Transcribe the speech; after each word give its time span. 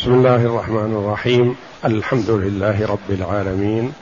بسم 0.00 0.14
الله 0.14 0.36
الرحمن 0.36 0.92
الرحيم. 0.96 1.54
الحمد 1.84 2.30
لله 2.30 2.86
رب 2.86 3.10
العالمين. 3.10 3.92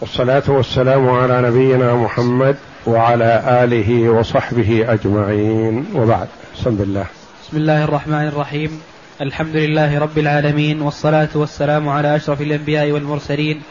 والصلاة 0.00 0.42
والسلام 0.48 1.10
على 1.10 1.42
نبينا 1.42 1.94
محمد 1.94 2.56
وعلى 2.86 3.42
آله 3.64 4.08
وصحبه 4.08 4.92
أجمعين. 4.92 5.84
وبعد. 5.94 6.26
بسم 6.58 6.76
الله. 6.80 7.04
بسم 7.48 7.56
الله 7.56 7.84
الرحمن 7.84 8.28
الرحيم. 8.28 8.80
الحمد 9.20 9.56
لله 9.56 9.98
رب 9.98 10.18
العالمين. 10.18 10.82
والصلاة 10.82 11.28
والسلام 11.34 11.88
على 11.88 12.16
أشرف 12.16 12.40
الأنبياء 12.40 12.90
والمرسلين 12.90 13.62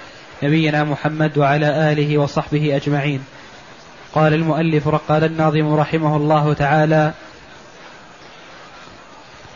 نبينا 0.44 0.84
محمد 0.84 1.38
وعلى 1.38 1.92
آله 1.92 2.18
وصحبه 2.18 2.76
أجمعين. 2.76 3.20
قال 4.14 4.34
المؤلف 4.34 4.88
قال 4.88 5.24
الناظم 5.24 5.74
رحمه 5.74 6.18
الله 6.18 6.54
تعالى 6.54 7.12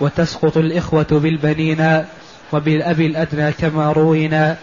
وتسقط 0.01 0.57
الإخوة 0.57 1.07
بالبنين 1.11 2.05
وبالأب 2.53 3.01
الأدنى 3.01 3.51
كما 3.51 3.91
روينا 3.91 4.57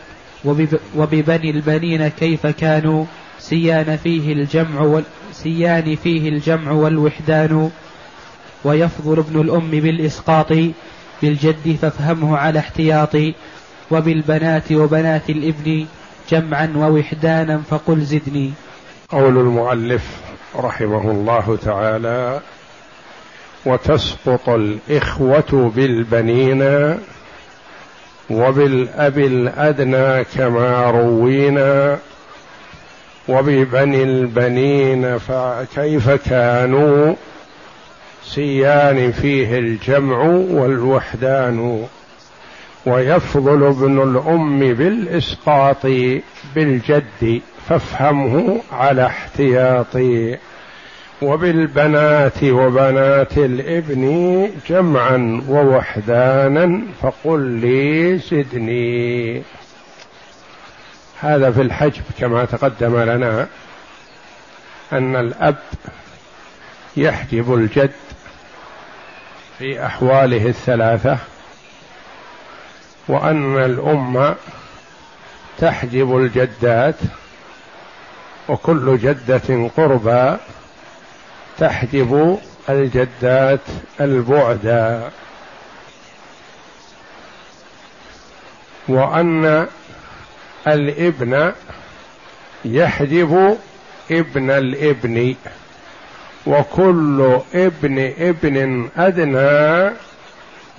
وببني 0.96 1.50
البنين 1.50 2.08
كيف 2.08 2.46
كانوا 2.46 3.04
سيان 3.38 3.96
فيه 3.96 4.32
الجمع 4.32 5.00
سيان 5.32 5.96
فيه 5.96 6.28
الجمع 6.28 6.72
والوحدان. 6.72 7.70
ويفضل 8.64 9.18
ابن 9.18 9.40
الأم 9.40 9.70
بالإسقاط 9.70 10.52
بالجد 11.22 11.76
فافهمه 11.82 12.36
على 12.36 12.58
احتياط 12.58 13.16
وبالبنات 13.90 14.72
وبنات 14.72 15.30
الإبن 15.30 15.86
جمعا 16.30 16.72
ووحدانا 16.76 17.62
فقل 17.70 18.00
زدني. 18.00 18.52
قول 19.08 19.38
المؤلف 19.38 20.20
رحمه 20.56 21.10
الله 21.10 21.58
تعالى 21.64 22.40
وتسقط 23.66 24.48
الإخوة 24.48 25.72
بالبنين 25.76 26.94
وبالأب 28.30 29.18
الأدنى 29.18 30.24
كما 30.24 30.90
روينا 30.90 31.98
وببني 33.28 34.02
البنين 34.02 35.18
فكيف 35.18 36.10
كانوا 36.10 37.14
سيان 38.24 39.12
فيه 39.12 39.58
الجمع 39.58 40.18
والوحدان 40.50 41.86
ويفضل 42.86 43.64
ابن 43.66 44.02
الأم 44.02 44.74
بالإسقاط 44.74 45.86
بالجد 46.54 47.40
فافهمه 47.68 48.60
على 48.72 49.06
احتياطي 49.06 50.36
وبالبنات 51.22 52.44
وبنات 52.44 53.38
الابن 53.38 54.50
جمعا 54.68 55.42
ووحدانا 55.48 56.82
فقل 57.02 57.40
لي 57.40 58.18
سدني 58.18 59.42
هذا 61.20 61.50
في 61.50 61.62
الحجب 61.62 62.02
كما 62.18 62.44
تقدم 62.44 62.96
لنا 63.00 63.46
أن 64.92 65.16
الأب 65.16 65.56
يحجب 66.96 67.54
الجد 67.54 67.90
في 69.58 69.86
أحواله 69.86 70.46
الثلاثة 70.46 71.18
وأن 73.08 73.64
الأم 73.64 74.34
تحجب 75.58 76.16
الجدات 76.16 76.94
وكل 78.48 78.98
جدة 78.98 79.70
قربى 79.76 80.36
تحجب 81.58 82.38
الجدات 82.68 83.60
البعدا 84.00 85.10
وأن 88.88 89.66
الابن 90.66 91.52
يحجب 92.64 93.58
ابن 94.10 94.50
الابن. 94.50 95.34
وكل 96.46 97.40
ابن 97.54 98.12
ابن 98.18 98.88
أدنى 98.96 99.96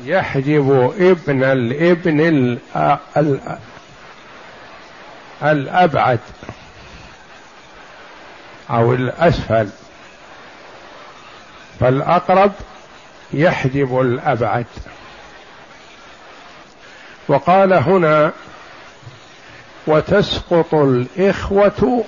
يحجب 0.04 0.94
ابن 1.00 1.44
الابن 1.44 2.58
الأبعد 5.44 6.20
أو 8.70 8.94
الأسفل. 8.94 9.70
فالأقرب 11.80 12.52
يحجب 13.34 14.02
الأبعد. 14.02 14.66
وقال 17.28 17.74
هنا 17.74 18.32
وتسقط 19.88 20.74
الإخوة 20.74 22.04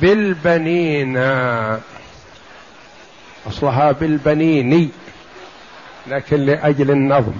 بالبنين. 0.00 1.16
أصلها 3.48 3.92
بالبنين 3.92 4.92
لكن 6.06 6.36
لأجل 6.36 6.90
النظم. 6.90 7.34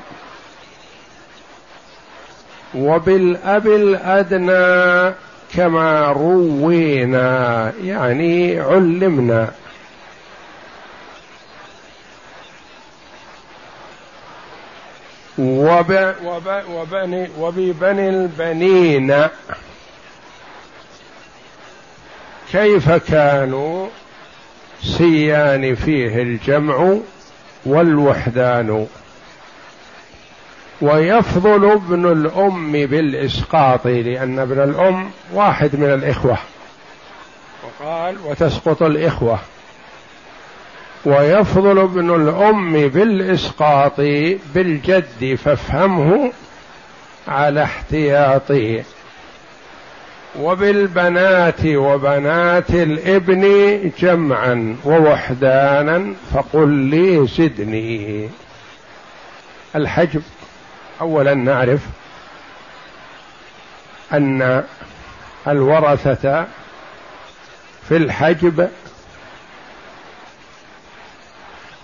وبالأب 2.74 3.66
الأدنى 3.66 5.14
كما 5.54 6.06
روينا 6.08 7.72
يعني 7.84 8.60
علمنا. 8.60 9.52
وب 15.38 16.14
وب 16.24 16.62
وبني 16.70 17.28
وببني 17.38 18.08
البنين. 18.08 19.28
كيف 22.52 22.90
كانوا 22.90 23.88
سيان 24.82 25.74
فيه 25.74 26.22
الجمع 26.22 26.96
والوحدان؟ 27.66 28.86
ويفضل 30.80 31.70
ابن 31.70 32.12
الأم 32.12 32.72
بالإسقاط 32.72 33.86
لأن 33.86 34.38
ابن 34.38 34.62
الأم 34.62 35.10
واحد 35.32 35.76
من 35.76 35.94
الإخوة. 35.94 36.38
وقال 37.64 38.16
وتسقط 38.24 38.82
الإخوة. 38.82 39.38
ويفضل 41.04 41.78
ابن 41.78 42.14
الأم 42.14 42.88
بالإسقاط 42.88 44.00
بالجد 44.54 45.34
فافهمه 45.44 46.32
على 47.28 47.62
احتياطه. 47.62 48.82
وبالبنات 50.38 51.64
وبنات 51.66 52.70
الابن 52.70 53.44
جمعا 53.98 54.76
ووحدانا 54.84 56.14
فقل 56.34 56.68
لي 56.68 57.26
سدني 57.26 58.28
الحجب 59.76 60.22
اولا 61.00 61.34
نعرف 61.34 61.80
أن 64.12 64.64
الورثة 65.48 66.46
في 67.88 67.96
الحجب 67.96 68.68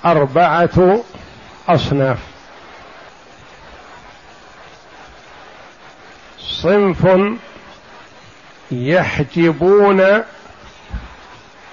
أربعة 0.04 1.04
أصناف. 1.68 2.18
صنف 6.38 7.06
يحجبون 8.70 10.22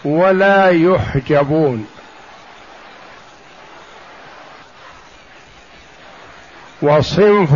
ولا 0.06 0.70
يحجبون. 0.70 1.88
وصنف 6.82 7.52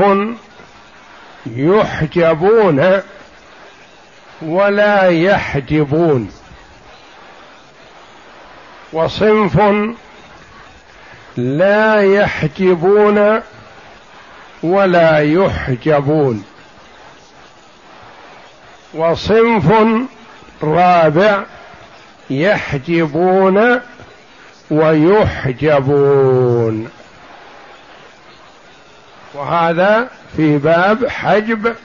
يحجبون 1.45 3.01
ولا 4.41 5.07
يحجبون. 5.09 6.31
وصنف 8.93 9.59
لا 11.37 12.01
يحجبون 12.01 13.41
ولا 14.63 15.19
يحجبون. 15.19 16.43
وصنف 18.93 19.73
رابع 20.63 21.43
يحجبون 22.29 23.79
ويحجبون. 24.71 26.19
وهذا 29.33 30.07
في 30.37 30.57
باب 30.57 31.07
حجب 31.07 31.75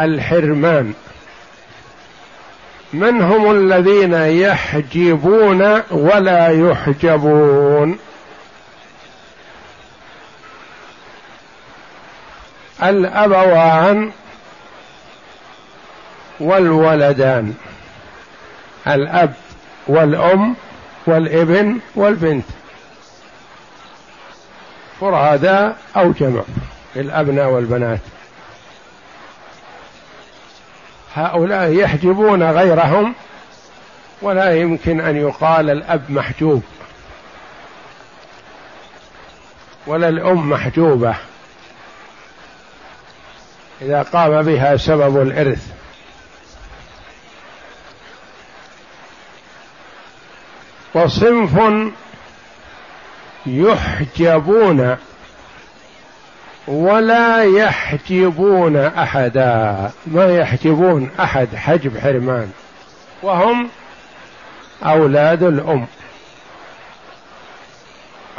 الحرمان. 0.00 0.92
من 2.92 3.22
هم 3.22 3.50
الذين 3.50 4.14
يحجبون 4.14 5.82
ولا 5.90 6.48
يحجبون؟ 6.48 7.98
الأبوان 12.82 14.10
والولدان. 16.40 17.54
الأب 18.88 19.34
والأم 19.86 20.56
والابن 21.06 21.80
والبنت. 21.94 22.44
فرادى 25.00 25.72
أو 25.96 26.12
جمع 26.12 26.42
الأبناء 26.96 27.48
والبنات. 27.48 28.00
هؤلاء 31.14 31.72
يحجبون 31.72 32.50
غيرهم 32.50 33.14
ولا 34.22 34.56
يمكن 34.56 35.00
أن 35.00 35.16
يقال 35.16 35.70
الأب 35.70 36.10
محجوب 36.10 36.62
ولا 39.86 40.08
الأم 40.08 40.50
محجوبة. 40.50 41.14
إذا 43.82 44.02
قام 44.02 44.42
بها 44.42 44.76
سبب 44.76 45.22
الإرث. 45.22 45.66
وصنف 50.94 51.60
يحجبون 53.46 54.96
ولا 56.66 57.44
يحجبون 57.44 58.76
أحدا. 58.76 59.90
ما 60.06 60.36
يحجبون 60.36 61.10
أحد؟ 61.20 61.48
حجب 61.56 61.98
حرمان. 61.98 62.50
وهم 63.22 63.68
أولاد 64.84 65.42
الأم. 65.42 65.86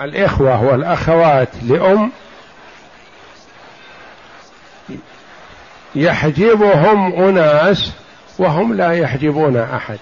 الإخوة 0.02 0.64
والأخوات 0.64 1.50
لأم 1.64 2.12
يحجبهم 5.96 7.14
أناس 7.24 7.92
وهم 8.40 8.74
لا 8.74 8.92
يحجبون 8.92 9.58
أحد. 9.58 9.98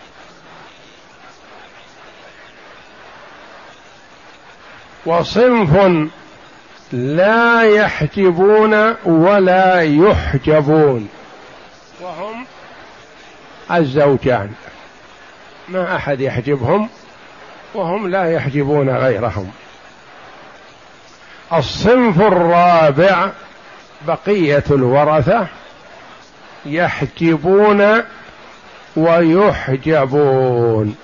وصنف 5.06 6.10
لا 6.92 7.62
يحجبون 7.62 8.96
ولا 9.06 9.82
يحجبون. 9.82 11.10
وهم 12.02 12.46
الزوجان. 13.72 14.52
ما 15.70 15.96
أحد 15.96 16.22
يحجبهم 16.22 16.90
وهم 17.74 18.08
لا 18.08 18.32
يحجبون 18.32 18.90
غيرهم. 18.90 19.52
الصنف 21.54 22.22
الرابع 22.22 23.30
بقية 24.08 24.64
الورثة 24.72 25.48
يحجبون 26.70 28.04
ويحجبون. 28.96 30.96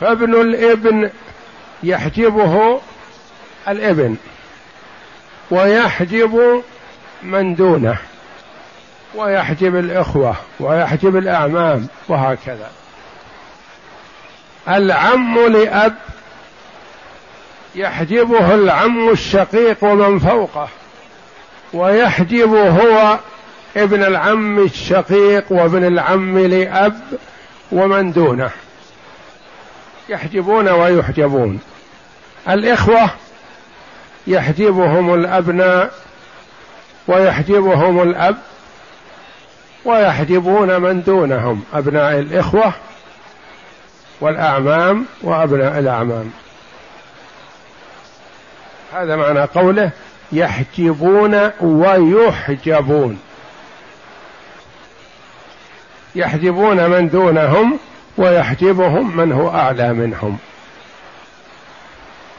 فابن 0.00 0.40
الابن 0.40 1.10
يحجبه 1.82 2.80
الابن 3.68 4.16
ويحجب 5.50 6.62
من 7.22 7.54
دونه 7.54 7.98
ويحجب 9.14 9.76
الإخوة 9.76 10.36
ويحجب 10.60 11.16
الأعمام 11.16 11.86
وهكذا. 12.08 12.70
العم 14.68 15.38
لأب 15.38 15.94
يحجبه 17.74 18.54
العم 18.54 19.08
الشقيق 19.08 19.84
ومن 19.84 20.18
فوقه 20.18 20.68
ويحجب 21.72 22.54
هو 22.54 23.18
ابن 23.76 24.04
العم 24.04 24.58
الشقيق 24.58 25.44
وابن 25.50 25.84
العم 25.84 26.38
لأب 26.38 27.00
ومن 27.72 28.12
دونه. 28.12 28.50
يحجبون 30.08 30.68
ويحجبون. 30.68 31.60
الإخوة 32.48 33.10
يحجبهم 34.26 35.14
الأبناء 35.14 35.92
ويحجبهم 37.08 38.02
الأب 38.02 38.36
ويحجبون 39.84 40.80
من 40.80 41.02
دونهم 41.02 41.62
أبناء 41.74 42.18
الإخوة 42.18 42.72
والأعمام 44.20 45.06
وأبناء 45.22 45.78
الأعمام. 45.78 46.30
هذا 48.92 49.16
معنى 49.16 49.40
قوله 49.40 49.90
يحجبون 50.32 51.50
ويحجبون. 51.60 53.18
يحجبون 56.14 56.90
من 56.90 57.08
دونهم 57.08 57.78
ويحجبهم 58.16 59.16
من 59.16 59.32
هو 59.32 59.50
أعلى 59.50 59.92
منهم. 59.92 60.38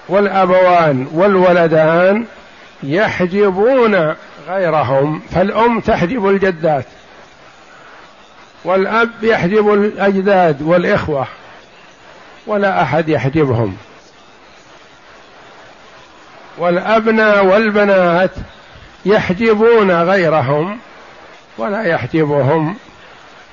والأبوان 0.10 1.08
والولدان 1.14 2.26
يحجبون 2.84 4.16
غيرهم 4.48 5.22
فالأم 5.32 5.80
تحجب 5.80 6.30
الجدات 6.30 6.86
والأب 8.64 9.10
يحجب 9.22 9.74
الأجداد 9.74 10.62
والإخوة 10.62 11.28
ولا 12.48 12.82
أحد 12.82 13.10
يحجبهم. 13.10 13.78
والابناء 16.58 17.46
والبنات 17.46 18.32
يحجبون 19.06 19.92
غيرهم 19.92 20.80
ولا 21.58 21.84
يحجبهم 21.84 22.76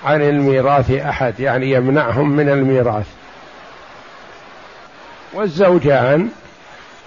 عن 0.05 0.23
الميراث 0.23 0.91
أحد 0.91 1.41
يعني 1.41 1.71
يمنعهم 1.71 2.31
من 2.31 2.49
الميراث. 2.49 3.07
والزوجان 5.33 6.29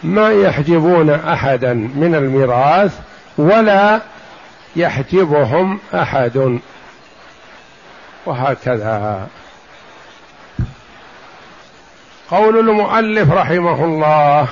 ما 0.04 0.32
يحجبون 0.32 1.10
أحدا 1.10 1.74
من 1.74 2.16
الميراث 2.16 3.00
ولا 3.38 4.02
يحجبهم 4.76 5.80
أحد. 5.94 6.60
وهكذا. 8.26 9.28
قول 12.32 12.60
المؤلف 12.60 13.32
رحمه 13.32 13.86
الله 13.86 14.48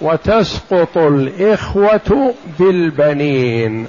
وتسقط 0.00 0.98
الإخوة 0.98 2.34
بالبنين. 2.58 3.86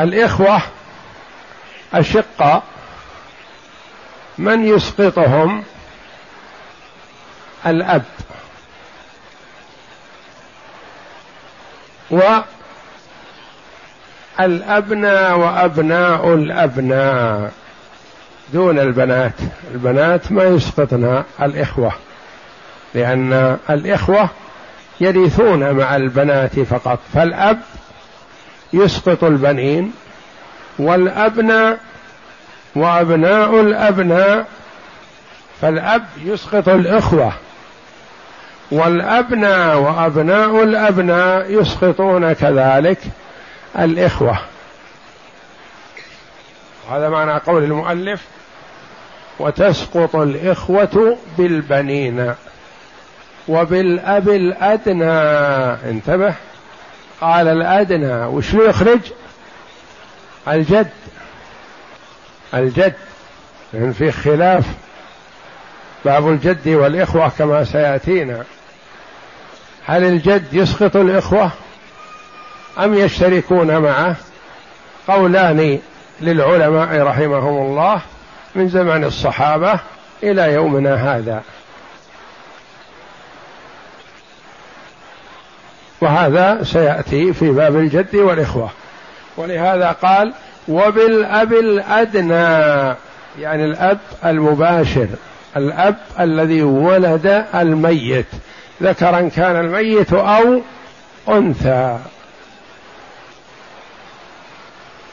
الإخوة 0.00 0.62
أشقاء 1.94 2.62
من 4.38 4.66
يسقطهم؟ 4.66 5.64
الأب. 7.66 8.04
والأبناء 14.38 15.38
وأبناء 15.38 16.34
الأبناء 16.34 17.52
دون 18.52 18.78
البنات. 18.78 19.32
البنات 19.74 20.32
ما 20.32 20.44
يسقطن 20.44 21.22
الإخوة 21.42 21.92
لأن 22.94 23.58
الإخوة 23.70 24.30
يرثون 25.00 25.70
مع 25.70 25.96
البنات 25.96 26.60
فقط 26.60 26.98
فالأب 27.14 27.60
يسقط 28.72 29.24
البنين 29.24 29.92
والأبناء 30.78 31.78
وأبناء 32.76 33.60
الأبناء 33.60 34.46
فالأب 35.60 36.04
يسقط 36.24 36.68
الإخوة 36.68 37.32
والأبناء 38.70 39.78
وأبناء 39.78 40.62
الأبناء 40.62 41.60
يسقطون 41.60 42.32
كذلك 42.32 42.98
الإخوة. 43.78 44.38
هذا 46.90 47.08
معنى 47.08 47.38
قول 47.38 47.64
المؤلف 47.64 48.22
وتسقط 49.38 50.16
الإخوة 50.16 51.18
بالبنين 51.38 52.34
وبالأب 53.48 54.28
الأدنى. 54.28 55.10
انتبه. 55.90 56.34
قال 57.20 57.48
الأدنى 57.48 58.24
وش 58.24 58.54
يخرج؟ 58.54 59.00
الجد. 60.48 60.90
الجد. 62.54 62.94
لأن 63.72 63.92
في 63.92 64.12
خلاف 64.12 64.64
باب 66.04 66.28
الجد 66.28 66.68
والإخوة 66.68 67.28
كما 67.38 67.64
سيأتينا. 67.64 68.44
هل 69.86 70.04
الجد 70.04 70.54
يسقط 70.54 70.96
الإخوة؟ 70.96 71.50
أم 72.78 72.94
يشتركون 72.94 73.78
معه؟ 73.78 74.16
قولان 75.08 75.78
للعلماء 76.20 77.02
رحمهم 77.02 77.66
الله 77.66 78.00
من 78.54 78.68
زمن 78.68 79.04
الصحابة 79.04 79.80
إلى 80.22 80.52
يومنا 80.52 80.94
هذا. 80.94 81.42
وهذا 86.00 86.62
سيأتي 86.62 87.32
في 87.32 87.50
باب 87.50 87.76
الجد 87.76 88.16
والإخوة. 88.16 88.70
ولهذا 89.36 89.92
قال 90.02 90.32
وبالأب 90.68 91.52
الأدنى 91.52 92.94
يعني 93.40 93.64
الأب 93.64 93.98
المباشر 94.24 95.06
الأب 95.56 95.96
الذي 96.20 96.62
ولد 96.62 97.44
الميت 97.54 98.26
ذكرا 98.82 99.28
كان 99.28 99.56
الميت 99.56 100.12
أو 100.12 100.62
أنثى. 101.28 101.98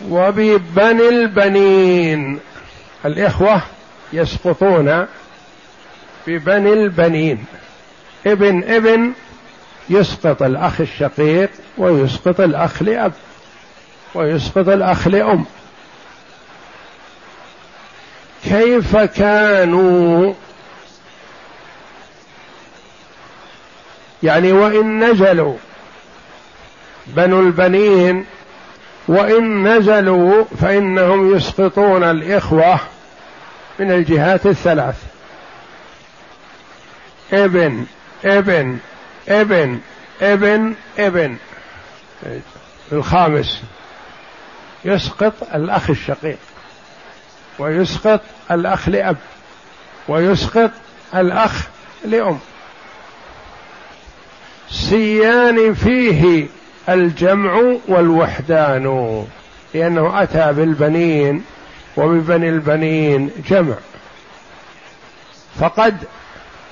وببني 0.10 1.10
البنين 1.10 2.40
الإخوة 3.06 3.62
يسقطون 4.14 5.06
ببني 6.28 6.74
البنين. 6.74 7.46
ابن 8.28 8.64
ابن 8.64 9.12
يسقط 9.90 10.44
الأخ 10.44 10.82
الشقيق 10.82 11.50
ويسقط 11.78 12.42
الأخ 12.42 12.84
لأب 12.84 13.14
ويسقط 14.16 14.70
الأخ 14.70 15.08
لأم. 15.08 15.46
كيف 18.44 18.98
كانوا؟ 18.98 20.34
يعني 24.24 24.52
وإن 24.52 25.04
نزلوا 25.04 25.56
بنو 27.08 27.40
البنين 27.40 28.26
وإن 29.08 29.68
نزلوا 29.68 30.44
فإنهم 30.62 31.36
يسقطون 31.36 32.04
الإخوة 32.04 32.80
من 33.80 33.92
الجهات 33.92 34.46
الثلاث. 34.46 34.96
ابن 37.34 37.86
ابن. 38.26 38.78
ابن 39.28 39.80
ابن 40.22 40.76
ابن. 41.00 41.38
الخامس. 42.92 43.62
يسقط 44.86 45.34
الأخ 45.56 45.90
الشقيق. 45.90 46.38
ويسقط 47.60 48.22
الأخ 48.52 48.90
لأب. 48.90 49.18
ويسقط 50.08 50.72
الأخ 51.16 51.68
لأم. 52.06 52.40
سيان 54.72 55.74
فيه 55.74 56.48
الجمع 56.90 57.78
والوحدان. 57.88 59.28
لأنه 59.74 60.24
أتى 60.24 60.54
بالبنين 60.54 61.44
وببني 61.98 62.50
البنين 62.50 63.32
جمع. 63.50 63.76
فقد 65.60 65.98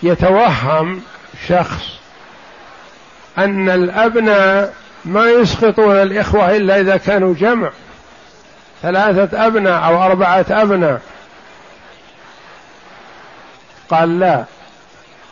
يتوهم 0.03 1.01
شخص 1.47 2.00
أن 3.37 3.69
الأبناء 3.69 4.73
ما 5.05 5.29
يسقطون 5.29 5.95
الإخوة 5.95 6.55
إلا 6.55 6.79
إذا 6.79 6.97
كانوا 6.97 7.33
جمع. 7.33 7.71
ثلاثة 8.81 9.47
أبناء 9.47 9.85
أو 9.85 10.03
أربعة 10.03 10.45
أبناء. 10.49 11.01
قال 13.89 14.19
لا 14.19 14.45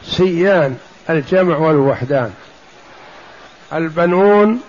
سيان 0.03 0.77
الجمع 1.10 1.58
والوحدان. 1.58 2.34
البنون 3.74 4.62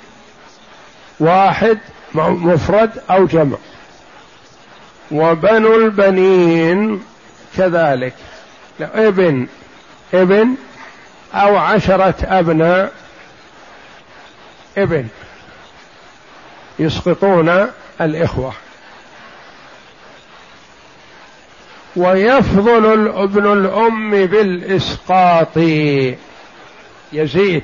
واحد 1.21 1.79
مفرد 2.15 2.91
أو 3.11 3.27
جمع. 3.27 3.57
وبنو 5.11 5.77
البنين 5.77 7.03
كذلك. 7.57 8.15
ابن 8.81 9.47
ابن 10.15 10.55
أو 11.35 11.57
عشرة 11.57 12.15
أبناء 12.25 12.93
ابن 14.79 15.09
يسقطون 16.79 17.67
الإخوة. 18.01 18.53
ويفضل 21.97 22.95
الابن 22.95 23.53
الأم 23.53 24.11
بالإسقاط. 24.27 25.57
يزيد 27.13 27.63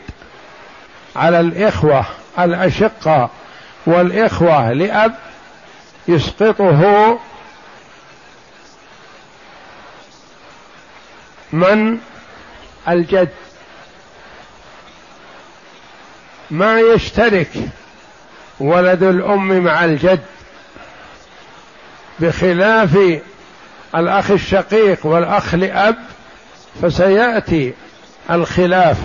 على 1.17 1.41
الإخوة 1.41 2.07
الأشقة 2.39 3.31
والإخوة 3.87 4.73
لأب 4.73 5.15
يسقطه 6.09 7.19
من 11.53 11.99
الجد. 12.89 13.29
ما 16.51 16.81
يشترك 16.81 17.51
ولد 18.61 19.03
الأم 19.03 19.61
مع 19.61 19.85
الجد 19.85 20.25
بخلاف 22.19 23.21
الأخ 23.95 24.31
الشقيق 24.31 25.07
والأخ 25.07 25.55
لأب 25.55 25.97
فسيأتي 26.83 27.75
الخلاف 28.31 28.97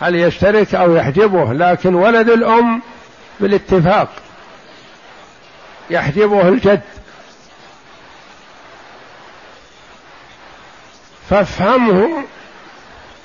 هل 0.00 0.14
يشترك 0.14 0.74
أو 0.74 0.96
يحجبه 0.96 1.52
لكن 1.52 1.94
ولد 1.94 2.28
الأم 2.30 2.82
بالاتفاق 3.40 4.08
يحجبه 5.90 6.48
الجد. 6.48 6.80
فافهمه 11.30 12.24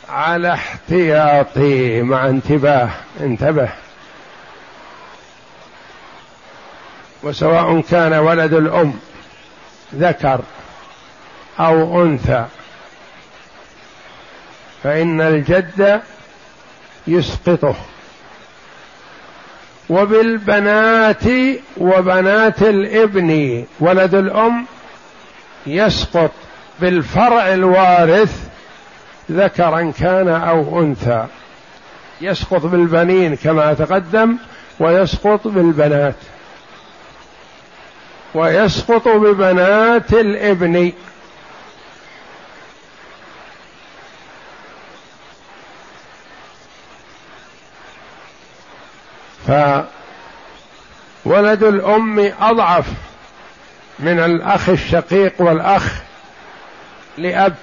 على 0.10 0.54
احتياطي 0.54 2.02
مع 2.02 2.28
انتباه 2.30 2.90
انتبه. 3.20 3.70
وسواء 7.24 7.82
كان 7.82 8.14
ولد 8.14 8.54
الأم 8.54 8.94
ذكر 9.96 10.42
أو 11.60 12.04
أنثى 12.04 12.46
فإن 14.84 15.22
الجد 15.22 16.02
يسقطه. 17.08 17.76
وبالبنات 19.90 21.24
وبنات 21.78 22.62
الابن 22.62 23.66
ولد 23.80 24.16
الأم 24.16 24.66
يسقط 25.68 26.32
بالفرع 26.80 27.54
الوارث 27.54 28.55
ذكرا 29.32 29.94
كان 30.00 30.28
أو 30.28 30.82
أنثى. 30.82 31.28
يسقط 32.22 32.66
بالبنين 32.66 33.36
كما 33.36 33.74
تقدم 33.74 34.38
ويسقط 34.80 35.48
بالبنات. 35.48 36.16
ويسقط 38.34 39.08
ببنات 39.08 40.14
الإبن. 40.14 40.92
فولد 51.26 51.64
الأم 51.64 52.32
أضعف 52.42 52.86
من 54.00 54.20
الأخ 54.20 54.70
الشقيق 54.70 55.34
والأخ 55.40 56.02
لأب. 57.18 57.56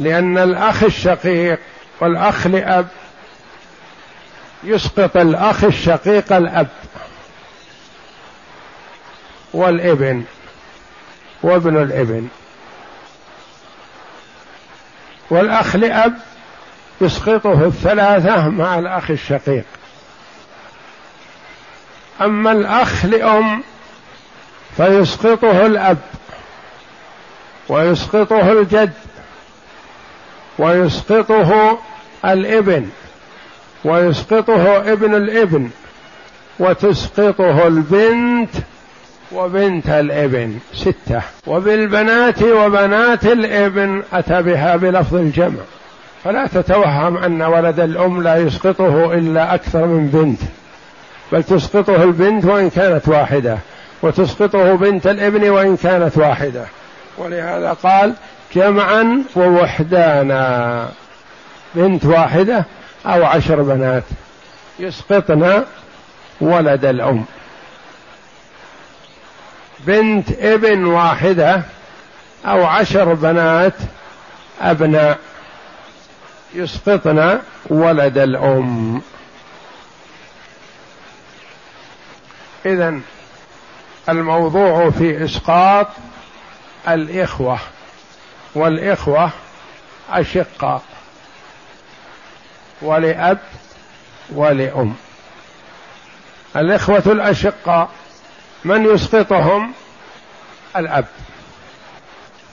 لأن 0.00 0.38
الأخ 0.38 0.82
الشقيق 0.82 1.58
والأخ 2.00 2.46
لأب. 2.46 2.88
يسقط 4.64 5.16
الأخ 5.16 5.64
الشقيق 5.64 6.32
الأب 6.32 6.68
والابن 9.52 10.24
وابن 11.42 11.82
الابن. 11.82 12.28
والأخ 15.30 15.76
لأب 15.76 16.14
يسقطه 17.00 17.66
الثلاثة 17.66 18.48
مع 18.48 18.78
الأخ 18.78 19.10
الشقيق. 19.10 19.64
أما 22.20 22.52
الأخ 22.52 23.04
لأم 23.04 23.62
فيسقطه 24.76 25.66
الأب 25.66 25.98
ويسقطه 27.68 28.52
الجد 28.52 28.92
ويسقطه 30.60 31.78
الإبن 32.24 32.86
ويسقطه 33.84 34.92
ابن 34.92 35.14
الإبن 35.14 35.70
وتسقطه 36.58 37.66
البنت 37.66 38.50
وبنت 39.32 39.88
الإبن 39.88 40.58
ستة. 40.74 41.22
وبالبنات 41.46 42.42
وبنات 42.42 43.24
الإبن 43.24 44.02
أتى 44.12 44.42
بها 44.42 44.76
بلفظ 44.76 45.14
الجمع. 45.14 45.60
فلا 46.24 46.46
تتوهم 46.46 47.16
أن 47.16 47.42
ولد 47.42 47.80
الأم 47.80 48.22
لا 48.22 48.36
يسقطه 48.36 49.14
إلا 49.14 49.54
أكثر 49.54 49.86
من 49.86 50.06
بنت. 50.06 50.40
بل 51.32 51.42
تسقطه 51.42 52.02
البنت 52.02 52.44
وإن 52.44 52.70
كانت 52.70 53.08
واحدة 53.08 53.58
وتسقطه 54.02 54.74
بنت 54.74 55.06
الإبن 55.06 55.50
وإن 55.50 55.76
كانت 55.76 56.18
واحدة. 56.18 56.64
ولهذا 57.18 57.72
قال 57.82 58.14
جمعا 58.54 59.24
ووحدانا. 59.36 60.92
بنت 61.74 62.04
واحدة 62.04 62.64
أو 63.06 63.24
عشر 63.24 63.62
بنات. 63.62 64.04
يسقطن 64.78 65.64
ولد 66.40 66.84
الأم. 66.84 67.24
بنت 69.80 70.32
ابن 70.32 70.84
واحدة 70.84 71.62
أو 72.46 72.64
عشر 72.64 73.14
بنات 73.14 73.74
أبناء. 74.60 75.18
يسقطن 76.54 77.38
ولد 77.66 78.18
الأم. 78.18 79.02
إذا 82.66 83.00
الموضوع 84.08 84.90
في 84.90 85.24
إسقاط 85.24 85.86
الإخوة. 86.88 87.58
والإخوة 88.54 89.30
أشقاء 90.10 90.82
ولأب 92.82 93.38
ولأم. 94.30 94.94
الإخوة 96.56 97.02
الأشقاء 97.06 97.88
من 98.64 98.94
يسقطهم؟ 98.94 99.72
الأب. 100.76 101.04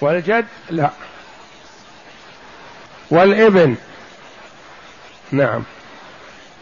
والجد 0.01 0.46
لا. 0.70 0.89
والإبن. 3.12 3.75
نعم. 5.32 5.63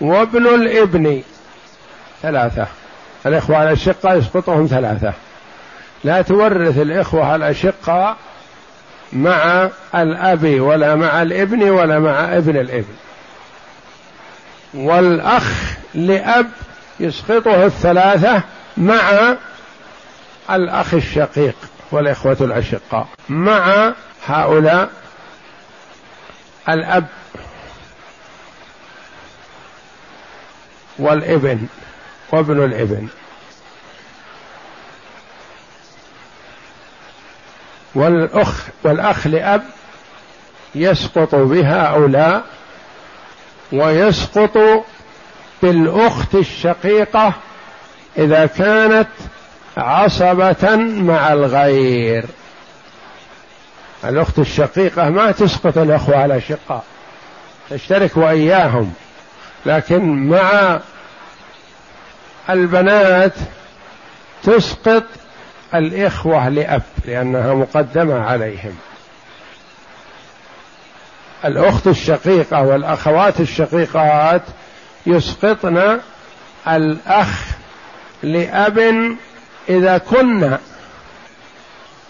وابن 0.01 0.47
الإبن 0.47 1.23
ثلاثة. 2.21 2.67
الإخوة 3.25 3.63
الأشقاء 3.63 4.17
يسقطهم 4.17 4.67
ثلاثة. 4.67 5.13
لا 6.03 6.21
تورث 6.21 6.77
الإخوة 6.77 7.35
الأشقاء 7.35 8.17
مع 9.15 9.69
الأب 9.95 10.59
ولا 10.59 10.95
مع 10.95 11.21
الابن 11.21 11.69
ولا 11.69 11.99
مع 11.99 12.37
ابن 12.37 12.57
الابن. 12.57 12.95
والأخ 14.73 15.73
لأب 15.93 16.51
يسقطه 16.99 17.65
الثلاثة 17.65 18.43
مع 18.77 19.35
الأخ 20.49 20.93
الشقيق 20.93 21.55
والإخوة 21.91 22.37
الأشقاء 22.41 23.07
مع 23.29 23.93
هؤلاء 24.25 24.89
الأب 26.69 27.05
والابن 30.99 31.67
وابن 32.31 32.63
الابن. 32.63 33.07
والأخ 37.95 38.67
والأخ 38.83 39.27
لأب 39.27 39.63
يسقط 40.75 41.35
بهؤلاء 41.35 42.43
ويسقط 43.71 44.85
بالأخت 45.61 46.35
الشقيقة 46.35 47.33
إذا 48.17 48.45
كانت 48.45 49.07
عصبة 49.77 50.75
مع 50.75 51.33
الغير. 51.33 52.25
الأخت 54.03 54.39
الشقيقة 54.39 55.09
ما 55.09 55.31
تسقط 55.31 55.77
الأخوة 55.77 56.17
على 56.17 56.41
شقاء 56.41 56.83
تشترك 57.69 58.17
وإياهم 58.17 58.93
لكن 59.65 60.29
مع 60.29 60.79
البنات 62.49 63.33
تسقط 64.43 65.03
الإخوة 65.73 66.49
لأب 66.49 66.81
لأنها 67.05 67.53
مقدمة 67.53 68.19
عليهم. 68.19 68.77
الأخت 71.45 71.87
الشقيقة 71.87 72.61
والأخوات 72.61 73.39
الشقيقات 73.39 74.41
يسقطن 75.05 75.99
الأخ 76.67 77.45
لأب 78.23 78.79
إذا 79.69 79.97
كن 79.97 80.57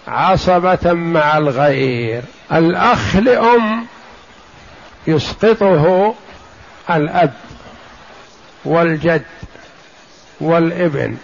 عصبة 0.08 0.94
مع 0.94 1.38
الغير. 1.38 2.22
الأخ 2.54 3.16
لأم 3.16 3.86
يسقطه 5.08 6.16
الأب 6.90 7.34
والجد 8.66 9.26
والابن. 10.42 11.18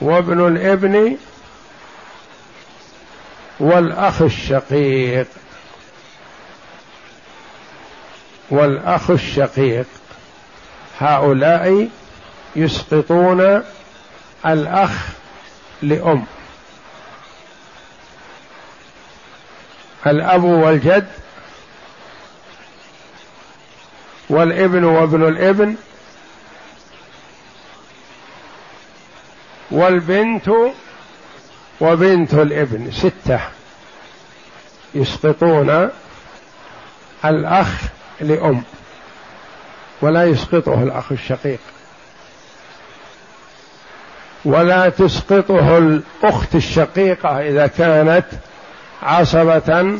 وابن 0.00 0.46
الابن 0.46 1.16
والأخ 3.60 4.22
الشقيق. 4.22 5.26
والأخ 8.50 9.10
الشقيق. 9.10 9.86
هؤلاء 11.00 11.88
يسقطون 12.56 13.62
الأخ 14.46 14.90
لأم. 15.82 16.24
الأب 20.06 20.44
والجد 20.44 21.08
والابن 24.30 24.84
وابن 24.84 25.28
الابن 25.28 25.74
والبنت 29.70 30.50
وبنت 31.80 32.34
الابن 32.34 32.90
ستة 32.90 33.40
يسقطون 34.94 35.88
الأخ 37.24 37.82
لأم 38.20 38.62
ولا 40.02 40.24
يسقطه 40.24 40.82
الأخ 40.82 41.12
الشقيق. 41.12 41.60
ولا 44.44 44.88
تسقطه 44.88 45.78
الأخت 45.78 46.54
الشقيقة 46.54 47.40
إذا 47.40 47.66
كانت 47.66 48.24
عصبة 49.02 49.98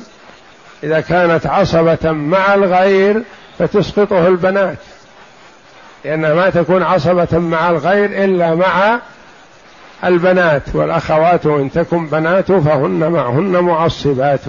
إذا 0.82 1.00
كانت 1.00 1.46
عصبة 1.46 2.12
مع 2.12 2.54
الغير 2.54 3.22
فتسقطه 3.58 4.28
البنات 4.28 4.78
لأنها 6.04 6.34
ما 6.34 6.50
تكون 6.50 6.82
عصبة 6.82 7.38
مع 7.38 7.70
الغير 7.70 8.24
إلا 8.24 8.54
مع 8.54 9.00
البنات 10.04 10.62
والأخوات 10.74 11.46
إن 11.46 11.70
تكن 11.72 12.06
بنات 12.06 12.52
فهن 12.52 13.12
معهن 13.12 13.60
معصبات. 13.60 14.40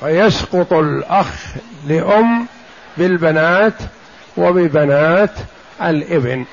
فيسقط 0.00 0.72
الأخ 0.72 1.54
لأم 1.86 2.46
بالبنات 2.96 3.74
وببنات 4.36 5.32
الإبن. 5.82 6.44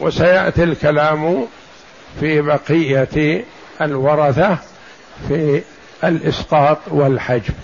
وسيأتي 0.00 0.64
الكلام 0.64 1.46
في 2.20 2.40
بقية 2.40 3.44
الورثة 3.80 4.58
في 5.28 5.62
الإسقاط 6.04 6.78
والحجب. 6.86 7.54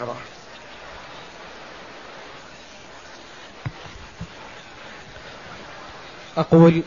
اقرأ 0.00 0.16
أقول 6.36 6.82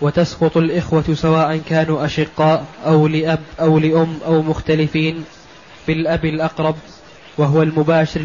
وتسقط 0.00 0.56
الإخوة 0.56 1.04
سواء 1.14 1.60
كانوا 1.68 2.04
أشقاء 2.04 2.66
أو 2.86 3.06
لأب 3.06 3.40
أو 3.60 3.78
لأم 3.78 4.18
أو 4.26 4.42
مختلفين 4.42 5.24
بالأب 5.88 6.24
الأقرب 6.24 6.76
وهو 7.38 7.62
المباشر 7.62 8.20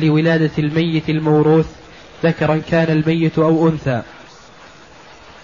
لولادة 0.00 0.50
الميت 0.58 1.10
الموروث 1.10 1.66
ذكرا 2.24 2.60
كان 2.70 2.92
الميت 2.92 3.38
أو 3.38 3.68
أنثى. 3.68 4.02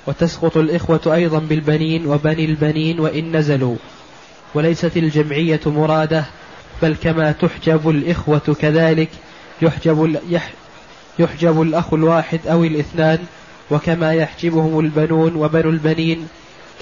وتسقط 0.06 0.56
الإخوة 0.56 1.00
أيضا 1.06 1.38
بالبنين 1.38 2.06
وبني 2.06 2.44
البنين 2.44 3.00
وإن 3.00 3.36
نزلوا. 3.36 3.76
وليست 4.54 4.96
الجمعية 4.96 5.60
مرادة 5.66 6.24
بل 6.82 6.96
كما 7.02 7.32
تحجب 7.32 7.88
الإخوة 7.88 8.56
كذلك 8.60 9.08
يحجب, 9.62 10.18
يحجب 11.18 11.62
الأخ 11.62 11.94
الواحد 11.94 12.40
أو 12.46 12.64
الاثنان 12.64 13.18
وكما 13.70 14.14
يحجبهم 14.14 14.80
البنون 14.80 15.36
وبنو 15.36 15.70
البنين 15.70 16.28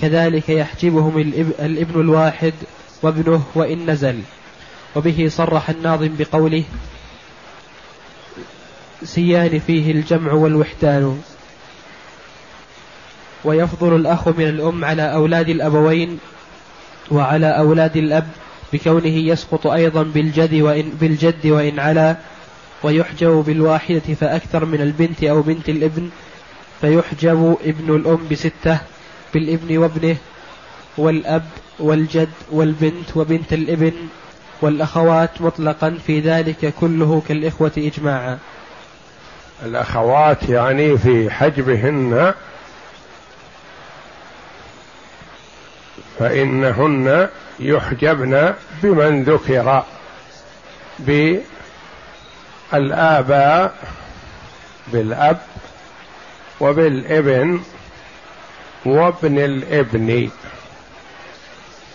كذلك 0.01 0.49
يحجبهم 0.49 1.19
الإبن 1.59 2.01
الواحد 2.01 2.53
وابنه 3.03 3.43
وإن 3.55 3.91
نزل. 3.91 4.21
وبه 4.97 5.29
صرح 5.29 5.71
الناظم 5.71 6.11
بقوله 6.19 6.65
سيان 9.03 9.59
فيه 9.59 9.93
الجمع 9.93 10.33
والوحدان. 10.33 11.23
ويفضل 13.45 13.97
الأخ 13.97 14.29
من 14.29 14.49
الأم 14.49 14.85
على 14.85 15.13
أولاد 15.13 15.49
الأبوين 15.49 16.19
وعلى 17.11 17.59
أولاد 17.59 17.97
الأب 17.97 18.29
بكونه 18.73 19.17
يسقط 19.17 19.67
أيضا 19.67 20.03
بالجد 20.03 20.55
وإن, 20.55 20.93
بالجد 21.01 21.47
وإن 21.47 21.79
علا 21.79 22.17
ويحجب 22.83 23.45
بالواحدة 23.47 24.15
فأكثر 24.21 24.65
من 24.65 24.81
البنت 24.81 25.25
أو 25.25 25.43
بنت 25.43 25.69
الإبن 25.69 26.09
فيحجب 26.85 27.57
ابن 27.65 27.97
الأم 27.97 28.29
بستة 28.31 28.79
بالابن 29.35 29.79
وابنه 29.79 30.17
والأب 30.99 31.45
والجد 31.79 32.31
والبنت 32.51 33.17
وبنت 33.17 33.53
الإبن 33.53 33.93
والأخوات 34.63 35.41
مطلقا 35.41 35.99
في 36.07 36.21
ذلك 36.21 36.75
كله 36.81 37.23
كالإخوة 37.29 37.73
إجماعا. 37.79 38.39
الأخوات 39.63 40.43
يعني 40.49 40.99
في 40.99 41.31
حجبهن 41.31 42.35
فإنهن 46.19 47.29
يحجبن 47.61 48.55
بمن 48.83 49.25
ذكر 49.25 49.83
بالآباء 52.73 53.75
بالأب 54.93 55.39
وبالإبن 56.61 57.61
وابن 58.85 59.39
الإبن 59.39 60.31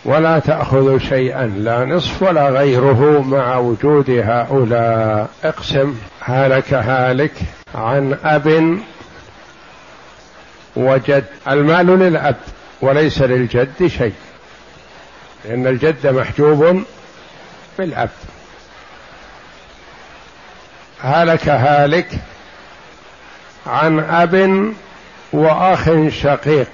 ولا 0.06 0.40
تأخذ 0.40 1.00
شيئا 1.00 1.46
لا 1.48 1.86
نصف 1.86 2.24
ولا 2.24 2.50
غيره 2.50 3.22
مع 3.22 3.58
وجود 3.58 4.10
هؤلاء. 4.10 5.30
اقسم 5.44 5.96
هلك 6.22 6.74
هالك 6.74 7.34
عن 7.76 8.18
أب 8.24 8.80
وجد. 10.76 11.26
المال 11.48 11.86
للأب 11.88 12.36
وليس 12.82 13.22
للجد 13.22 13.88
شيء 13.88 14.14
لأن 15.46 15.68
الجد 15.68 16.08
محجوب 16.08 16.84
بالأب. 17.78 18.10
هلك 21.02 21.50
هالك 21.50 22.08
عن 23.68 24.00
أب 24.00 24.74
وأخ 25.34 25.90
شقيق. 26.10 26.68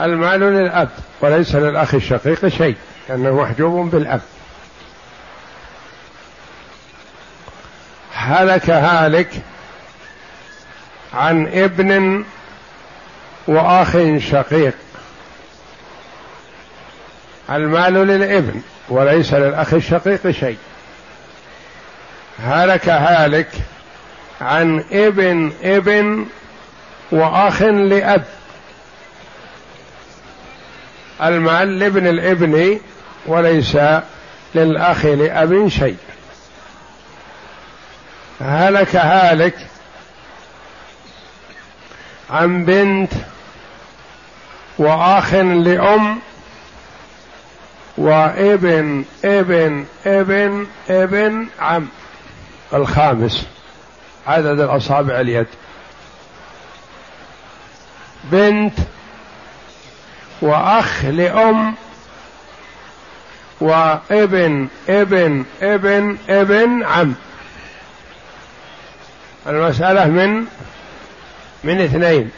المال 0.00 0.40
للأب 0.40 0.88
وليس 1.20 1.54
للأخ 1.54 1.94
الشقيق 1.94 2.48
شيء 2.48 2.76
لأنه 3.08 3.42
محجوب 3.42 3.90
بالأب. 3.90 4.20
هلك 8.12 8.70
هالك 8.70 9.30
عن 11.14 11.46
ابن 11.46 12.24
وأخ 13.46 13.96
شقيق. 14.18 14.74
المال 17.50 17.92
للابن 17.94 18.62
وليس 18.88 19.34
للأخ 19.34 19.74
الشقيق 19.74 20.30
شيء. 20.30 20.58
هلك 22.38 22.88
هالك 22.88 23.48
عن 24.40 24.84
ابن 24.92 25.52
ابن 25.62 26.26
وأخ 27.12 27.62
لأب. 27.62 28.24
المال 31.22 31.78
لابن 31.78 32.06
الابن 32.06 32.80
وليس 33.26 33.78
للأخ 34.54 35.04
لأب 35.04 35.68
شيء. 35.68 35.96
هلك 38.40 38.96
هالك 38.96 39.66
عن 42.30 42.64
بنت 42.64 43.12
وأخ 44.78 45.34
لأم 45.34 46.18
وابن 47.98 49.04
ابن 49.24 49.84
ابن 50.06 50.66
ابن 50.88 51.46
عم. 51.60 51.88
الخامس. 52.74 53.46
عدد 54.28 54.60
الأصابع 54.60 55.20
اليد. 55.20 55.46
بنت 58.24 58.78
وأخ 60.42 61.04
لأم 61.04 61.74
وابن 63.60 64.68
ابن 64.88 65.44
ابن 65.62 66.16
ابن 66.28 66.84
عم. 66.84 67.14
المسألة 69.46 70.06
من 70.06 70.44
من 71.64 71.80
اثنين. 71.80 72.30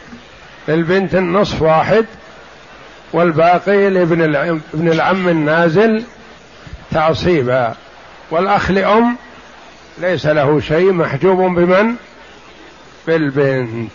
للبنت 0.67 1.15
النصف 1.15 1.61
واحد 1.61 2.05
والباقي 3.13 3.89
لابن 3.89 4.35
ابن 4.73 4.91
العم 4.91 5.27
النازل 5.27 6.03
تعصيبا. 6.91 7.75
والأخ 8.31 8.71
لأم 8.71 9.17
ليس 10.01 10.25
له 10.25 10.59
شيء 10.59 10.91
محجوب 10.91 11.37
بمن؟ 11.37 11.95
بالبنت. 13.07 13.91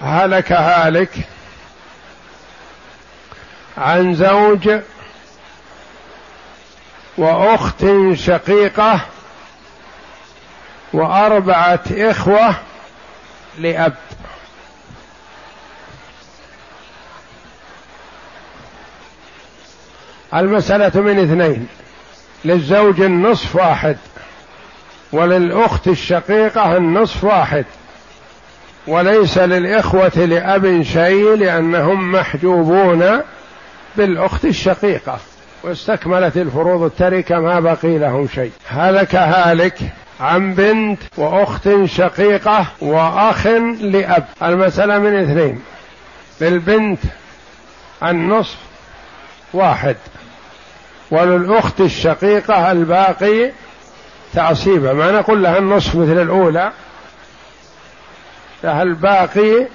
هلك 0.00 0.52
هالك 0.52 1.10
عن 3.78 4.14
زوج 4.14 4.80
وأخت 7.18 7.84
شقيقة 8.14 9.00
وأربعة 10.92 11.84
إخوة 11.90 12.54
لأب. 13.58 13.94
المسألة 20.34 21.00
من 21.00 21.18
اثنين. 21.18 21.68
للزوج 22.44 23.00
النصف 23.00 23.56
واحد 23.56 23.96
وللأخت 25.12 25.88
الشقيقة 25.88 26.76
النصف 26.76 27.24
واحد 27.24 27.64
وليس 28.86 29.38
للإخوة 29.38 30.12
لأب 30.16 30.82
شيء 30.82 31.34
لأنهم 31.34 32.12
محجوبون 32.12 33.20
بالأخت 33.96 34.44
الشقيقة 34.44 35.18
واستكملت 35.62 36.36
الفروض 36.36 36.82
التركه 36.82 37.40
ما 37.40 37.60
بقي 37.60 37.98
لهم 37.98 38.28
شيء. 38.28 38.52
هلك 38.68 39.14
هالك 39.14 39.78
عن 40.20 40.54
بنت 40.54 40.98
وأخت 41.16 41.68
شقيقة 41.84 42.66
وأخ 42.80 43.46
لأب. 43.80 44.24
المسألة 44.42 44.98
من 44.98 45.16
اثنين 45.16 45.60
للبنت 46.40 47.00
النصف 48.02 48.56
واحد. 49.52 49.96
وللأخت 51.12 51.80
الشقيقة 51.80 52.72
الباقي 52.72 53.52
تعصيبا. 54.34 54.92
ما 54.92 55.10
نقول 55.10 55.42
لها 55.42 55.58
النصف 55.58 55.94
مثل 55.94 56.22
الأولى. 56.22 56.72
لها 58.64 58.82
الباقي 58.82 59.66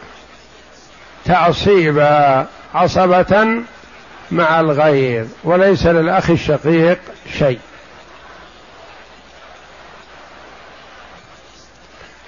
تعصيبا 1.25 2.47
عصبة 2.73 3.61
مع 4.31 4.59
الغير 4.59 5.27
وليس 5.43 5.85
للأخ 5.85 6.29
الشقيق 6.29 6.99
شيء. 7.37 7.59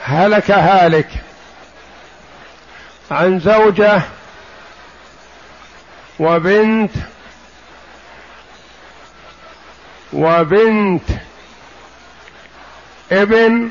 هلك 0.02 0.52
هالك 0.52 1.10
عن 3.12 3.40
زوجة 3.40 4.02
وبنت 6.20 6.92
وبنت 10.14 11.10
ابن 13.12 13.70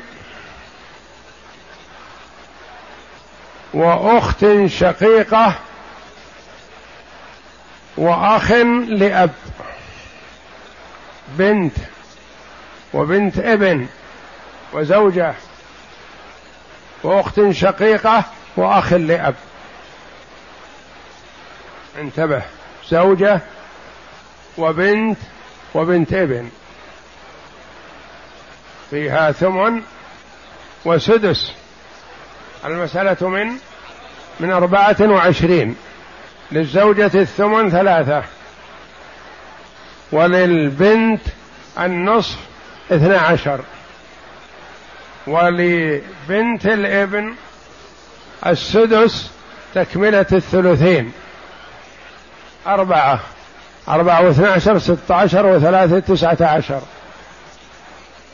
وأخت 3.73 4.45
شقيقة 4.65 5.55
وأخ 7.97 8.51
لأب. 8.87 9.33
بنت 11.27 11.73
وبنت 12.93 13.37
ابن 13.37 13.87
وزوجة 14.73 15.33
وأخت 17.03 17.49
شقيقة 17.51 18.23
وأخ 18.57 18.93
لأب. 18.93 19.35
انتبه. 21.99 22.41
زوجة 22.89 23.41
وبنت 24.57 25.17
وبنت 25.73 26.13
ابن. 26.13 26.49
فيها 28.89 29.31
ثمن 29.31 29.81
وسدس. 30.85 31.51
المسألة 32.65 33.29
من 33.29 33.51
من 34.39 34.51
أربعة 34.51 34.97
وعشرين. 35.01 35.75
للزوجة 36.51 37.11
الثمن 37.15 37.69
ثلاثة. 37.69 38.23
وللبنت 40.11 41.21
النصف 41.79 42.37
اثنى 42.91 43.15
عشر. 43.15 43.61
ولبنت 45.27 46.65
الابن 46.65 47.35
السدس 48.45 49.31
تكملة 49.75 50.25
الثلثين. 50.33 51.11
أربعة. 52.67 53.19
أربعة 53.89 54.25
واثنى 54.25 54.47
عشر 54.47 54.79
ستة 54.79 55.15
عشر 55.15 55.45
وثلاثة 55.45 55.99
تسعة 55.99 56.37
عشر 56.41 56.81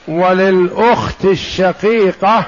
وللأخت 0.07 1.25
الشقيقة 1.25 2.45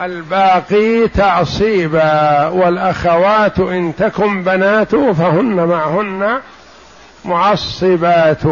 الباقي 0.00 1.08
تعصيبا 1.08 2.46
والأخوات 2.46 3.58
إن 3.58 3.92
تكن 3.98 4.42
بنات 4.42 4.94
فهن 4.94 5.64
معهن 5.64 6.40
معصبات. 7.24 8.42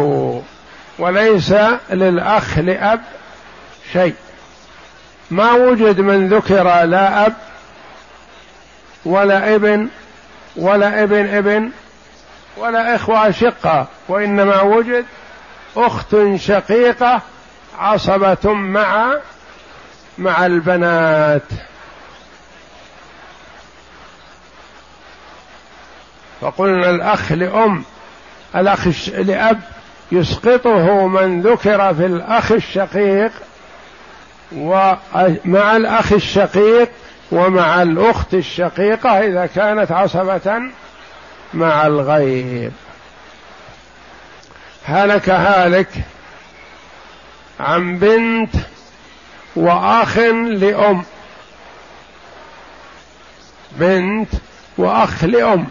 وليس 0.99 1.53
للأخ 1.89 2.57
لأب 2.57 3.01
شيء. 3.93 4.15
ما 5.31 5.51
وجد 5.51 5.99
من 6.01 6.27
ذكر 6.27 6.63
لا 6.83 7.25
أب 7.25 7.33
ولا 9.05 9.55
ابن 9.55 9.87
ولا 10.55 11.03
ابن 11.03 11.25
ابن 11.25 11.69
ولا 12.57 12.95
إخوة 12.95 13.29
أشقة 13.29 13.87
وإنما 14.07 14.61
وجد 14.61 15.05
أخت 15.77 16.15
شقيقة 16.35 17.21
عصبة 17.79 18.53
مع 18.53 19.13
مع 20.17 20.45
البنات. 20.45 21.41
فقلنا 26.41 26.89
الأخ 26.89 27.31
لأم 27.31 27.83
الأخ 28.55 28.87
لأب 29.07 29.59
يسقطه 30.11 31.07
من 31.07 31.41
ذكر 31.41 31.93
في 31.93 32.05
الأخ 32.05 32.51
الشقيق 32.51 33.31
ومع 34.55 35.75
الأخ 35.75 36.13
الشقيق 36.13 36.89
ومع 37.31 37.81
الأخت 37.81 38.33
الشقيقة 38.33 39.19
إذا 39.19 39.45
كانت 39.45 39.91
عصبة 39.91 40.61
مع 41.53 41.87
الغيب. 41.87 42.71
هلك 44.85 45.29
هالك 45.29 45.89
عن 47.59 47.97
بنت 47.99 48.55
وأخ 49.55 50.17
لأم. 50.17 51.03
بنت 53.71 54.29
وأخ 54.77 55.23
لأم. 55.23 55.67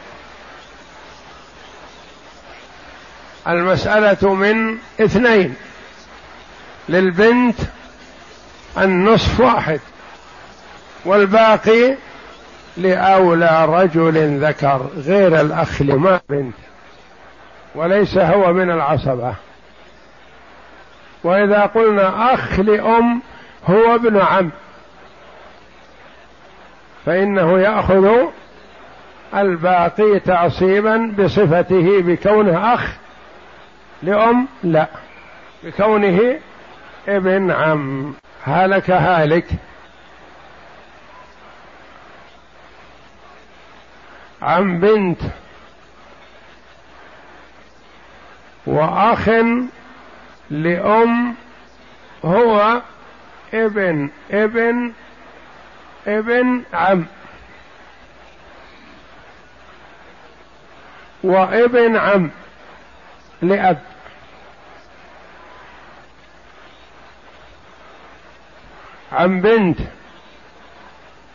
المسألة 3.49 4.35
من 4.35 4.79
اثنين. 5.01 5.55
للبنت 6.89 7.59
النصف 8.79 9.41
واحد 9.41 9.81
والباقي 11.05 11.97
لأولى 12.77 13.65
رجل 13.69 14.45
ذكر 14.45 14.87
غير 14.97 15.41
الأخ 15.41 15.83
لما 15.83 16.21
بنت 16.29 16.55
وليس 17.75 18.19
هو 18.19 18.53
من 18.53 18.71
العصبة. 18.71 19.35
وإذا 21.25 21.61
قلنا 21.67 22.35
أخ 22.35 22.61
لأم 22.61 23.23
هو 23.67 23.95
ابن 23.95 24.21
عم 24.21 24.51
فإنه 27.07 27.59
يأخذ 27.59 28.09
الباقي 29.35 30.21
تعصيبا 30.21 31.15
بصفته 31.19 32.03
بكونه 32.03 32.75
أخ 32.75 32.97
لأم 34.03 34.49
لا 34.63 34.87
بكونه 35.65 36.39
ابن 37.09 37.51
عم. 37.51 38.13
هلك 38.45 38.91
هالك. 38.91 39.47
عن 44.43 44.81
بنت 44.81 45.21
وأخ 48.67 49.29
لأم 50.51 51.35
هو 52.25 52.83
ابن 53.55 54.11
ابن 54.31 54.93
ابن 56.07 56.63
عم. 56.73 57.07
وابن 61.23 61.97
عم 61.97 62.31
لأب. 63.43 63.83
عن 69.13 69.41
بنت 69.41 69.79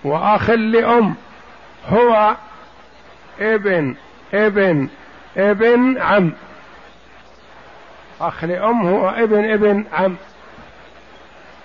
وأخ 0.04 0.50
لأم 0.50 1.16
هو 1.88 2.36
ابن 3.40 3.96
ابن 4.34 4.88
ابن 5.38 5.98
عم. 5.98 6.32
أخ 8.22 8.44
لأم 8.44 8.88
هو 8.88 9.10
ابن 9.10 9.52
ابن 9.52 9.86
عم. 9.94 10.16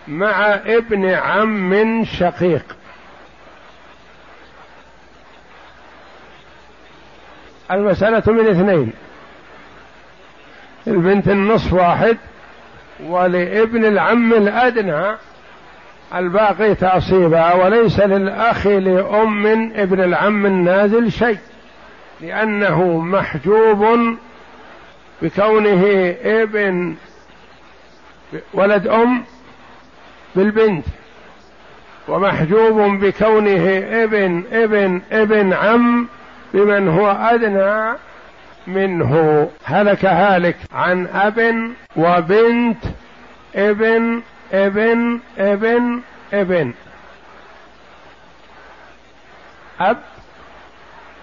مع 0.09 0.55
ابن 0.55 1.11
عم 1.11 2.05
شقيق. 2.05 2.77
المسألة 7.71 8.23
من 8.33 8.49
اثنين. 8.49 8.93
البنت 10.87 11.29
النصف 11.29 11.73
واحد 11.73 12.17
ولابن 13.05 13.85
العم 13.85 14.33
الأدنى. 14.33 15.17
الباقي 16.15 16.75
تعصيبا 16.75 17.53
وليس 17.53 18.01
للأخ 18.01 18.67
لأم 18.67 19.47
ابن 19.77 20.01
العم 20.01 20.47
النازل 20.47 21.13
شيء. 21.13 21.39
لأنه 22.21 22.99
محجوب 22.99 24.17
بكونه 25.23 26.15
ابن 26.23 26.97
ولد 28.55 28.87
أم 28.87 29.25
بالبنت 30.35 30.87
ومحجوب 32.09 33.01
بكونه 33.01 33.79
ابن 34.05 34.45
ابن 34.53 35.03
ابن 35.13 35.53
عم 35.53 36.09
بمن 36.55 36.89
هو 36.89 37.11
أدنى 37.11 37.99
منه. 38.67 39.51
هلك 39.65 40.05
هالك 40.05 40.57
عن 40.73 41.07
أب 41.07 41.71
وبنت 41.97 42.85
ابن 43.55 44.23
ابن 44.53 45.21
ابن 45.39 46.01
ابن. 46.33 46.75
أب 49.81 49.99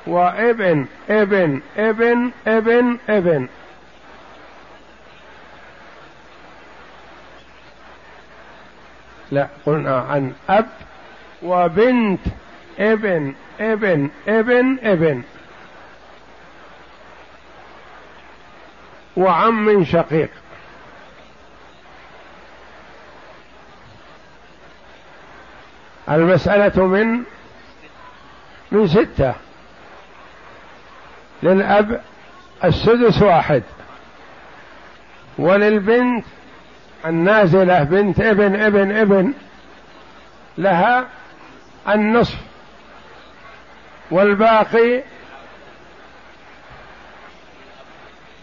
وابن 0.08 0.86
ابن 1.10 1.62
ابن 1.78 2.32
ابن 2.48 2.98
ابن. 3.10 3.48
لا 9.32 9.48
قلنا 9.66 10.00
عن 10.00 10.34
أب 10.50 10.70
وبنت. 11.44 12.20
ابن 12.80 13.34
ابن 13.60 14.10
ابن 14.28 14.78
ابن. 14.84 15.24
وعم 19.18 19.86
شقيق. 19.86 20.30
المسألة 26.10 26.86
من 26.86 27.24
من 28.72 28.88
ستة. 28.88 29.34
للأب 31.43 32.01
السدس 32.63 33.21
واحد. 33.21 33.63
وللبنت 35.38 36.25
النازلة 37.06 37.84
بنت 37.84 38.19
ابن 38.19 38.56
ابن 38.56 38.95
ابن 38.95 39.34
لها 40.58 41.06
النصف. 41.89 42.38
والباقي 44.12 45.03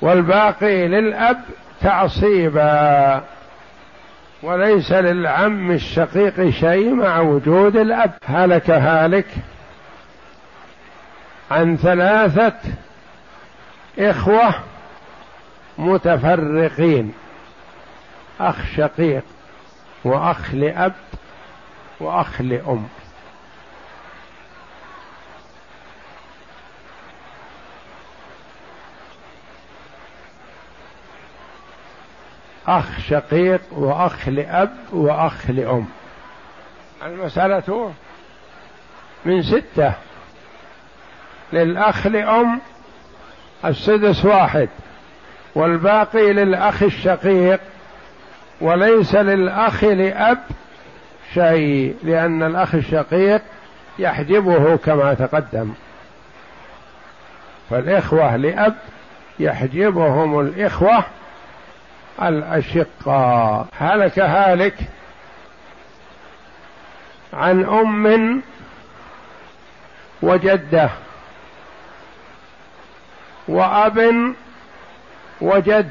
والباقي 0.01 0.89
للأب 0.89 1.41
تعصيبا. 1.81 3.25
وليس 4.43 4.93
للعم 4.93 5.71
الشقيق 5.71 6.51
شيء 6.51 6.95
مع 6.95 7.21
وجود 7.21 7.77
الأب. 7.77 8.13
هلك 8.25 8.71
هالك 8.71 9.27
عن 11.51 11.77
ثلاثة 11.77 12.53
إخوة 14.01 14.55
متفرقين 15.79 17.15
أخ 18.41 18.57
شقيق 18.77 19.25
وأخ 20.05 20.55
لأب 20.55 20.95
وأخ 22.01 22.41
لأم. 22.41 22.89
أخ 32.67 33.01
شقيق 33.09 33.61
وأخ 33.71 34.29
لأب 34.29 34.77
وأخ 34.93 35.51
لأم. 35.51 35.87
المسألة 37.03 37.95
من 39.25 39.43
ستة 39.43 39.95
للأخ 41.53 42.07
لأم 42.07 42.61
السدس 43.65 44.25
واحد 44.25 44.69
والباقي 45.55 46.33
للأخ 46.33 46.83
الشقيق 46.83 47.61
وليس 48.61 49.15
للأخ 49.15 49.85
لأب 49.85 50.39
شيء 51.35 51.97
لأن 52.03 52.43
الأخ 52.43 52.75
الشقيق 52.75 53.43
يحجبه 53.99 54.77
كما 54.77 55.15
تقدم. 55.15 55.73
فالإخوة 57.71 58.37
لأب 58.37 58.75
يحجبهم 59.39 60.41
الإخوة 60.41 61.05
الأشقاء 62.23 63.67
هلك 63.79 64.19
هالك 64.19 64.75
عن 67.33 67.65
أم 67.65 68.43
وجدة. 70.23 70.91
وأب 73.49 74.35
وجد 75.41 75.91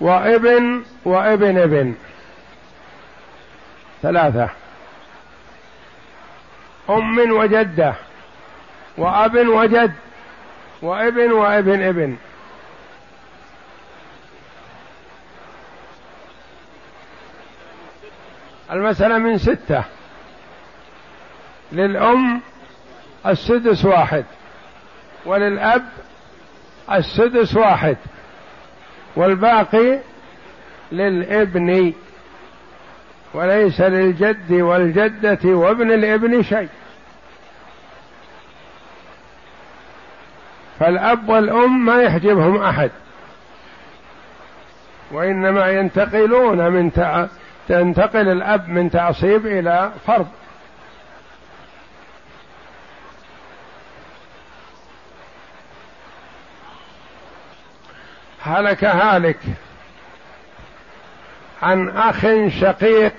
وإبن 0.00 0.84
وإبن 1.04 1.58
ابن. 1.58 1.94
ثلاثة. 4.02 4.50
أم 6.90 7.30
وجدة 7.30 7.94
وأب 8.98 9.36
وجد 9.36 9.92
وإبن 10.82 11.32
وإبن 11.32 11.82
ابن. 11.82 12.16
المسألة 18.70 19.18
من 19.18 19.38
ستة. 19.38 19.84
للأم 21.72 22.42
السدس 23.26 23.84
واحد. 23.84 24.24
وللأب 25.26 25.84
السدس 26.92 27.56
واحد. 27.56 27.96
والباقي 29.16 29.98
للابن. 30.92 31.92
وليس 33.34 33.80
للجد 33.80 34.52
والجدة 34.52 35.38
وابن 35.44 35.92
الابن 35.92 36.42
شيء. 36.42 36.68
فالأب 40.78 41.28
والأم 41.28 41.84
ما 41.84 42.02
يحجبهم 42.02 42.62
أحد. 42.62 42.90
وإنما 45.12 45.66
ينتقلون 45.66 46.68
من. 46.68 46.90
تنتقل 47.68 48.28
الأب 48.28 48.68
من 48.68 48.90
تعصيب 48.90 49.46
إلى 49.46 49.92
فرض. 50.06 50.26
هلك 58.44 58.84
هالك 58.84 59.40
عن 61.62 61.88
أخ 61.88 62.26
شقيق 62.60 63.12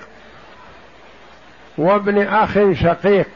وابن 1.78 2.26
أخ 2.26 2.58
شقيق 2.72 3.28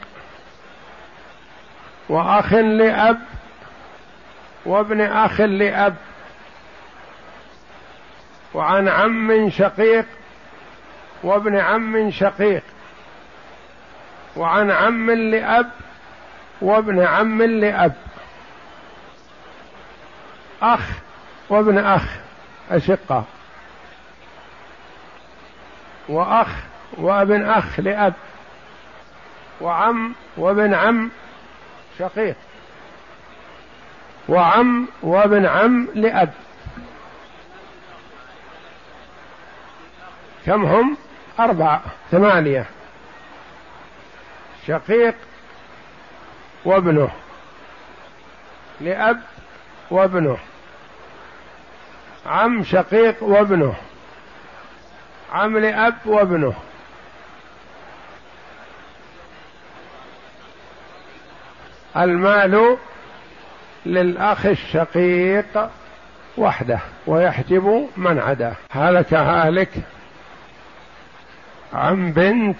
وأخ 2.09 2.53
لأب 2.53 3.21
وابن 4.65 5.01
أخ 5.01 5.41
لأب 5.41 5.95
وعن 8.53 8.87
عم 8.87 9.49
شقيق 9.49 10.05
وابن 11.23 11.57
عم 11.57 12.11
شقيق 12.11 12.63
وعن 14.35 14.71
عم 14.71 15.11
لأب 15.11 15.71
وابن 16.61 17.03
عم 17.03 17.41
لأب 17.41 17.93
أخ 20.61 20.81
وابن 21.51 21.77
أخ 21.77 22.03
أشقة. 22.71 23.23
وأخ 26.09 26.47
وابن 26.97 27.49
أخ 27.49 27.79
لأب. 27.79 28.13
وعم 29.61 30.15
وابن 30.37 30.73
عم 30.73 31.11
شقيق. 31.99 32.35
وعم 34.29 34.87
وابن 35.03 35.45
عم 35.45 35.87
لأب. 35.95 36.33
كم 40.45 40.65
هم؟ 40.65 40.97
أربعة 41.39 41.81
ثمانية. 42.11 42.65
شقيق 44.67 45.15
وابنه. 46.65 47.09
لأب 48.81 49.21
وابنه. 49.91 50.37
عم 52.25 52.63
شقيق 52.63 53.23
وابنه. 53.23 53.75
عم 55.33 55.57
لأب 55.57 55.95
وابنه. 56.05 56.53
المال 61.97 62.77
للأخ 63.85 64.45
الشقيق 64.45 65.69
وحده 66.37 66.79
ويحجب 67.07 67.87
من 67.97 68.19
عداه 68.19 68.55
هلك 68.71 69.13
هالك 69.13 69.69
عم 71.73 72.11
بنت 72.11 72.59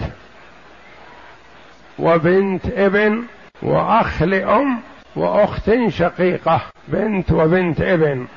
وبنت 1.99 2.65
ابن 2.65 3.23
وأخ 3.61 4.23
لأم 4.23 4.81
وأخت 5.15 5.71
شقيقة. 5.87 6.61
بنت 6.87 7.31
وبنت 7.31 7.81
ابن. 7.81 8.27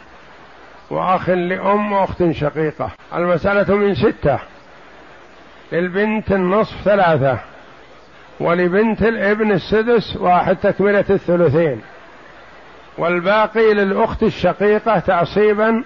وأخ 0.95 1.29
لأم 1.29 1.93
وأخت 1.93 2.31
شقيقة. 2.31 2.91
المسألة 3.15 3.75
من 3.75 3.95
ستة. 3.95 4.39
للبنت 5.73 6.33
النصف 6.33 6.83
ثلاثة. 6.85 7.39
ولبنت 8.41 9.03
الابن 9.03 9.53
السدس 9.53 10.17
واحد 10.17 10.57
تكملة 10.57 11.05
الثلثين. 11.11 11.83
والباقي 12.99 13.75
للأخت 13.75 14.23
الشقيقة 14.23 14.99
تعصيبا 14.99 15.85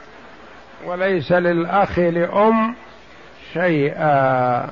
وليس 0.85 1.33
للأخ 1.33 1.99
لأم 1.99 2.75
شيئا. 3.53 4.71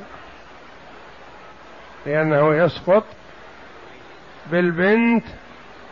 لأنه 2.07 2.55
يسقط 2.55 3.05
بالبنت 4.51 5.25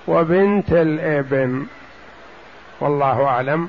وبنت 0.08 0.72
الابن. 0.72 1.66
والله 2.80 3.26
أعلم. 3.26 3.68